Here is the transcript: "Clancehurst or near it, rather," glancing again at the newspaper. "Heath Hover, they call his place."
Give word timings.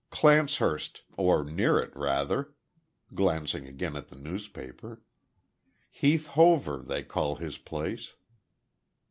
"Clancehurst 0.09 1.01
or 1.15 1.43
near 1.43 1.77
it, 1.77 1.95
rather," 1.95 2.55
glancing 3.13 3.67
again 3.67 3.95
at 3.95 4.07
the 4.07 4.15
newspaper. 4.15 5.03
"Heath 5.91 6.25
Hover, 6.25 6.77
they 6.79 7.03
call 7.03 7.35
his 7.35 7.59
place." 7.59 8.15